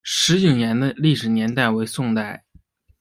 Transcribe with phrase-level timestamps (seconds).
[0.03, 2.43] 石井岩的历史年代为宋代。